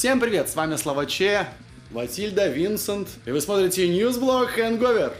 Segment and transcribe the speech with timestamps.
[0.00, 1.46] Всем привет, с вами Слава Че,
[1.90, 5.12] Ватильда, Винсент, и вы смотрите Ньюсблог Hangover.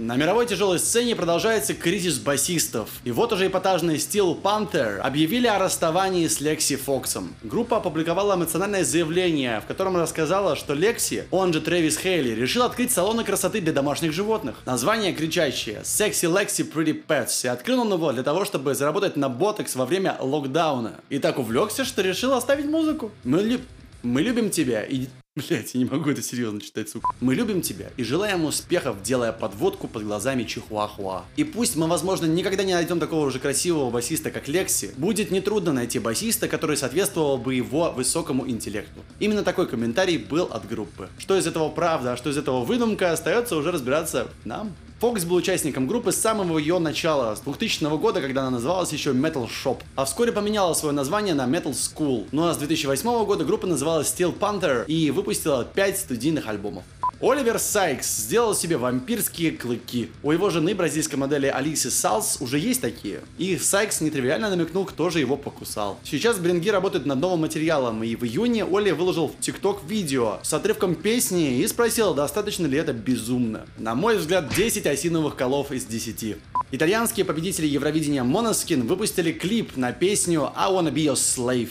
[0.00, 2.88] На мировой тяжелой сцене продолжается кризис басистов.
[3.04, 7.34] И вот уже эпатажные Steel Panther объявили о расставании с Лекси Фоксом.
[7.42, 12.92] Группа опубликовала эмоциональное заявление, в котором рассказала, что Лекси, он же Трэвис Хейли, решил открыть
[12.92, 14.56] салоны красоты для домашних животных.
[14.64, 17.44] Название кричащее Sexy Lexi Pretty Pets.
[17.44, 20.94] И открыл он его для того, чтобы заработать на ботекс во время локдауна.
[21.10, 23.10] И так увлекся, что решил оставить музыку.
[23.22, 23.60] Мы, лю...
[24.02, 27.06] Мы любим тебя и Блять, я не могу это серьезно читать, сука.
[27.20, 31.22] Мы любим тебя и желаем успехов, делая подводку под глазами Чихуахуа.
[31.36, 35.72] И пусть мы, возможно, никогда не найдем такого же красивого басиста, как Лекси, будет нетрудно
[35.72, 39.02] найти басиста, который соответствовал бы его высокому интеллекту.
[39.20, 41.08] Именно такой комментарий был от группы.
[41.18, 44.74] Что из этого правда, а что из этого выдумка, остается уже разбираться нам.
[45.00, 49.12] Фокс был участником группы с самого ее начала, с 2000 года, когда она называлась еще
[49.12, 52.26] Metal Shop, а вскоре поменяла свое название на Metal School.
[52.32, 56.84] Ну а с 2008 года группа называлась Steel Panther и выпустила 5 студийных альбомов.
[57.22, 60.10] Оливер Сайкс сделал себе вампирские клыки.
[60.22, 63.20] У его жены, бразильской модели Алисы Салс, уже есть такие.
[63.36, 65.98] И Сайкс нетривиально намекнул, кто же его покусал.
[66.02, 70.54] Сейчас Бринги работает над новым материалом, и в июне Оли выложил в ТикТок видео с
[70.54, 73.66] отрывком песни и спросил, достаточно ли это безумно.
[73.76, 76.38] На мой взгляд, 10 осиновых колов из 10.
[76.72, 81.70] Итальянские победители Евровидения Monoskin выпустили клип на песню I Wanna Be Your Slave.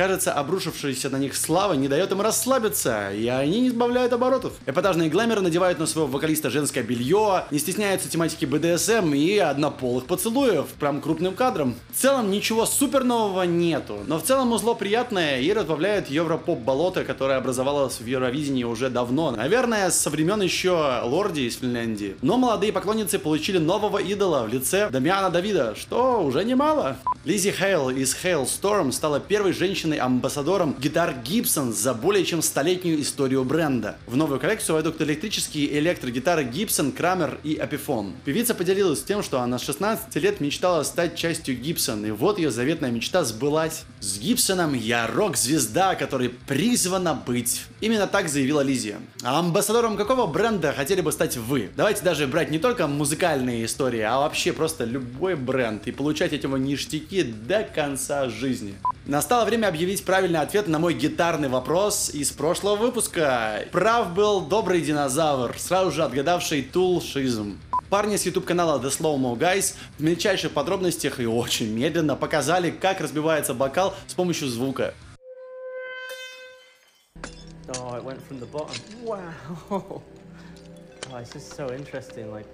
[0.00, 4.54] Кажется, обрушившаяся на них слава не дает им расслабиться, и они не избавляют оборотов.
[4.64, 10.68] Эпатажные глэмеры надевают на своего вокалиста женское белье, не стесняются тематики БДСМ и однополых поцелуев,
[10.78, 11.74] прям крупным кадром.
[11.92, 17.36] В целом ничего супер нового нету, но в целом узло приятное и разбавляет европоп-болото, которое
[17.36, 19.30] образовалось в Евровидении уже давно.
[19.32, 22.16] Наверное, со времен еще Лорди из Финляндии.
[22.22, 26.96] Но молодые поклонницы получили нового идола в лице Дамиана Давида, что уже немало.
[27.26, 33.00] Лизи Хейл из Хейл Storm стала первой женщиной амбассадором гитар Gibson за более чем столетнюю
[33.00, 33.96] историю бренда.
[34.06, 38.12] В новую коллекцию войдут электрические электрогитары Gibson, Kramer и Epiphone.
[38.24, 42.50] Певица поделилась тем, что она с 16 лет мечтала стать частью Gibson, и вот ее
[42.50, 43.82] заветная мечта сбылась.
[44.00, 47.62] С Гибсоном я рок-звезда, которой призвана быть.
[47.80, 48.98] Именно так заявила Лизия.
[49.22, 51.70] А амбассадором какого бренда хотели бы стать вы?
[51.76, 56.46] Давайте даже брать не только музыкальные истории, а вообще просто любой бренд и получать эти
[56.46, 58.74] ништяки до конца жизни.
[59.06, 63.64] Настало время объявить правильный ответ на мой гитарный вопрос из прошлого выпуска.
[63.72, 67.58] Прав был добрый динозавр, сразу же отгадавший Тул Шизм.
[67.88, 72.70] Парни с YouTube канала The Slow Mo Guys в мельчайших подробностях и очень медленно показали,
[72.70, 74.94] как разбивается бокал с помощью звука.
[77.68, 78.76] Oh, it went from the bottom.
[79.02, 80.02] Wow.
[81.12, 82.30] Oh, it's just so interesting.
[82.30, 82.46] Like,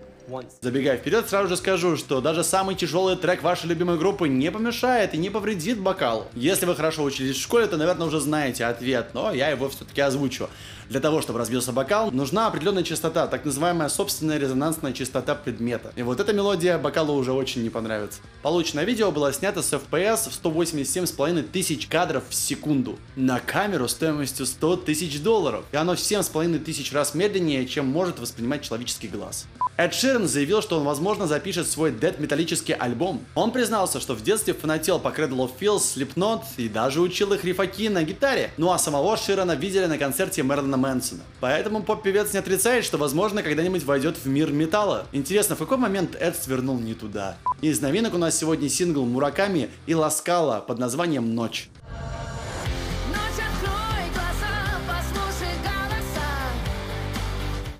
[0.61, 5.15] Забегая вперед, сразу же скажу, что даже самый тяжелый трек вашей любимой группы не помешает
[5.15, 6.27] и не повредит бокал.
[6.35, 10.01] Если вы хорошо учились в школе, то, наверное, уже знаете ответ, но я его все-таки
[10.01, 10.49] озвучу.
[10.89, 15.93] Для того, чтобы разбился бокал, нужна определенная частота, так называемая собственная резонансная частота предмета.
[15.97, 18.21] И вот эта мелодия бокалу уже очень не понравится.
[18.43, 24.47] Полученное видео было снято с FPS в 187,5 тысяч кадров в секунду на камеру стоимостью
[24.47, 25.65] 100 тысяч долларов.
[25.73, 29.47] И оно в 7,5 тысяч раз медленнее, чем может воспринимать человеческий глаз.
[29.79, 33.23] Эд Ширен заявил, что он, возможно, запишет свой дед металлический альбом.
[33.35, 37.45] Он признался, что в детстве фанател по Cradle of Filth, Slipknot и даже учил их
[37.45, 38.51] рифаки на гитаре.
[38.57, 41.25] Ну а самого Ширена видели на концерте Мерлина Мэнсона.
[41.41, 45.07] Поэтому поп-певец не отрицает, что, возможно, когда-нибудь войдет в мир металла.
[45.13, 47.37] Интересно, в какой момент Эд свернул не туда?
[47.61, 51.69] Из новинок у нас сегодня сингл Мураками и Ласкала под названием «Ночь».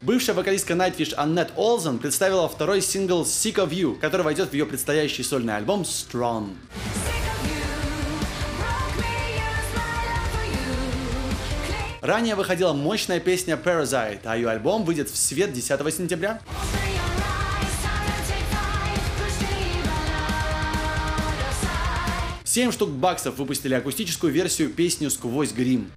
[0.07, 4.65] Бывшая вокалистка Nightwish Аннет Олзен представила второй сингл Sick of You, который войдет в ее
[4.65, 6.51] предстоящий сольный альбом Strong.
[12.03, 16.41] Ранее выходила мощная песня Parasite, а ее альбом выйдет в свет 10 сентября.
[22.45, 25.91] Семь штук баксов выпустили акустическую версию песни «Сквозь грим».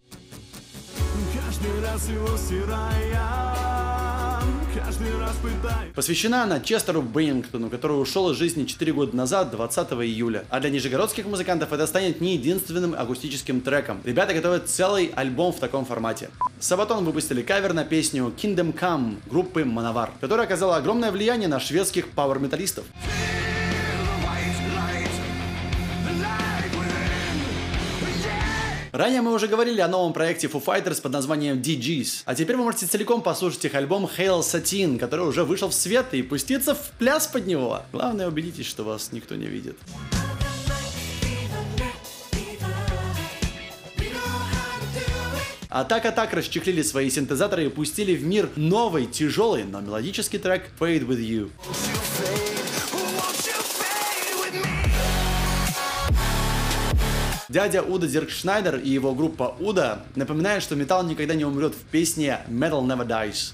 [1.45, 3.48] Каждый раз его стирая
[5.95, 10.45] Посвящена она Честеру Беннингтону, который ушел из жизни 4 года назад, 20 июля.
[10.49, 14.01] А для нижегородских музыкантов это станет не единственным акустическим треком.
[14.03, 16.29] Ребята готовят целый альбом в таком формате.
[16.59, 22.09] Сабатон выпустили кавер на песню Kingdom Come группы Manovar, которая оказала огромное влияние на шведских
[22.09, 22.85] пауэр-металлистов.
[28.91, 32.63] Ранее мы уже говорили о новом проекте Foo Fighters под названием DGs, а теперь вы
[32.63, 36.91] можете целиком послушать их альбом Hail Satin, который уже вышел в свет и пуститься в
[36.97, 37.83] пляс под него.
[37.91, 39.77] Главное убедитесь, что вас никто не видит.
[45.71, 50.39] А так а так расчехлили свои синтезаторы и пустили в мир новый, тяжелый, но мелодический
[50.39, 51.51] трек Fade With You.
[57.49, 62.41] Дядя Уда Зиркшнайдер и его группа Уда напоминают, что металл никогда не умрет в песне
[62.47, 63.53] Metal Never Dies.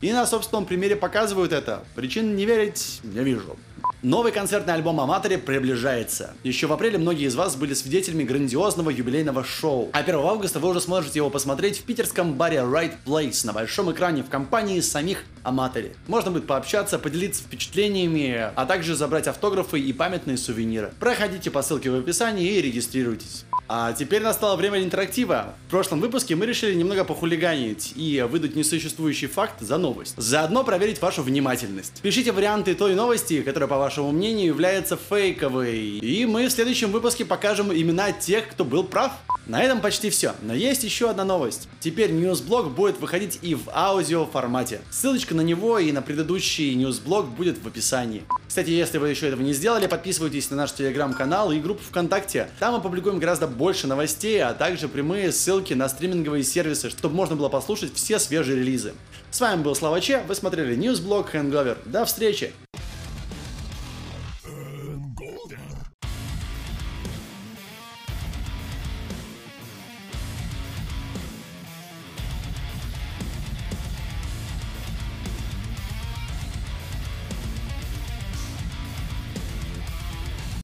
[0.00, 1.82] И на собственном примере показывают это.
[1.96, 3.56] Причин не верить не вижу.
[4.04, 6.34] Новый концертный альбом Аматори приближается.
[6.42, 9.88] Еще в апреле многие из вас были свидетелями грандиозного юбилейного шоу.
[9.94, 13.90] А 1 августа вы уже сможете его посмотреть в питерском баре Right Place на большом
[13.90, 15.94] экране в компании самих Аматори.
[16.06, 20.92] Можно будет пообщаться, поделиться впечатлениями, а также забрать автографы и памятные сувениры.
[21.00, 23.46] Проходите по ссылке в описании и регистрируйтесь.
[23.66, 25.54] А теперь настало время интерактива.
[25.66, 30.14] В прошлом выпуске мы решили немного похулиганить и выдать несуществующий факт за новость.
[30.18, 32.00] Заодно проверить вашу внимательность.
[32.02, 35.98] Пишите варианты той новости, которая, по вашему мнению, является фейковой.
[35.98, 39.12] И мы в следующем выпуске покажем имена тех, кто был прав.
[39.46, 41.68] На этом почти все, но есть еще одна новость.
[41.80, 44.80] Теперь ньюсблог будет выходить и в аудио формате.
[44.90, 48.24] Ссылочка на него и на предыдущий ньюсблог будет в описании.
[48.48, 52.48] Кстати, если вы еще этого не сделали, подписывайтесь на наш телеграм-канал и группу ВКонтакте.
[52.58, 57.36] Там мы публикуем гораздо больше новостей, а также прямые ссылки на стриминговые сервисы, чтобы можно
[57.36, 58.94] было послушать все свежие релизы.
[59.30, 61.78] С вами был Слава Че, вы смотрели ньюсблог Hangover.
[61.86, 62.52] До встречи!